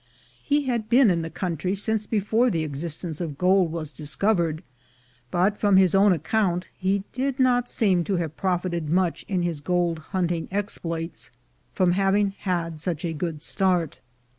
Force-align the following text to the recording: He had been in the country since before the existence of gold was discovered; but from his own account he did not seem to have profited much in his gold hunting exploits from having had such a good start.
He 0.41 0.63
had 0.63 0.89
been 0.89 1.11
in 1.11 1.21
the 1.21 1.29
country 1.29 1.75
since 1.75 2.07
before 2.07 2.49
the 2.49 2.63
existence 2.63 3.21
of 3.21 3.37
gold 3.37 3.71
was 3.71 3.91
discovered; 3.91 4.63
but 5.29 5.59
from 5.59 5.77
his 5.77 5.93
own 5.93 6.11
account 6.11 6.65
he 6.75 7.03
did 7.13 7.39
not 7.39 7.69
seem 7.69 8.03
to 8.05 8.15
have 8.15 8.35
profited 8.35 8.91
much 8.91 9.25
in 9.27 9.43
his 9.43 9.61
gold 9.61 9.99
hunting 10.09 10.47
exploits 10.49 11.29
from 11.71 11.91
having 11.91 12.31
had 12.39 12.81
such 12.81 13.05
a 13.05 13.13
good 13.13 13.43
start. 13.43 13.99